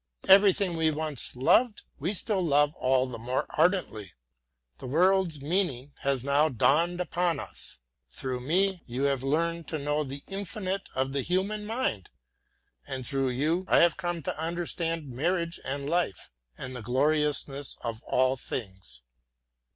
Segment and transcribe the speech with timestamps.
[0.27, 4.13] Everything we once loved we still love all the more ardently.
[4.79, 7.77] The world's meaning has now dawned upon us.
[8.09, 12.09] Through me you have learned to know the infinitude of the human mind,
[12.87, 18.01] and through you I have come to understand marriage and life, and the gloriousness of
[18.01, 19.03] all things.